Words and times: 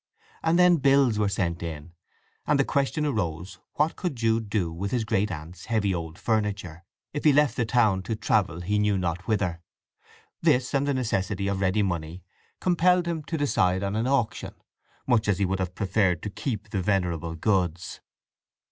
And 0.41 0.57
then 0.57 0.77
bills 0.77 1.19
were 1.19 1.29
sent 1.29 1.61
in, 1.61 1.91
and 2.47 2.59
the 2.59 2.65
question 2.65 3.05
arose, 3.05 3.59
what 3.75 3.95
could 3.95 4.15
Jude 4.15 4.49
do 4.49 4.73
with 4.73 4.89
his 4.89 5.03
great 5.05 5.29
aunt's 5.29 5.65
heavy 5.65 5.93
old 5.93 6.17
furniture, 6.17 6.83
if 7.13 7.23
he 7.23 7.31
left 7.31 7.55
the 7.55 7.65
town 7.67 8.01
to 8.01 8.15
travel 8.15 8.61
he 8.61 8.79
knew 8.79 8.97
not 8.97 9.27
whither? 9.27 9.61
This, 10.41 10.73
and 10.73 10.87
the 10.87 10.95
necessity 10.95 11.47
of 11.47 11.61
ready 11.61 11.83
money, 11.83 12.23
compelled 12.59 13.05
him 13.05 13.21
to 13.25 13.37
decide 13.37 13.83
on 13.83 13.95
an 13.95 14.07
auction, 14.07 14.55
much 15.05 15.27
as 15.27 15.37
he 15.37 15.45
would 15.45 15.59
have 15.59 15.75
preferred 15.75 16.23
to 16.23 16.31
keep 16.31 16.71
the 16.71 16.81
venerable 16.81 17.35
goods. 17.35 17.99